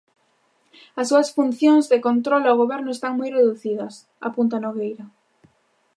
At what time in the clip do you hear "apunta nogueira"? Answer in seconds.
4.27-5.05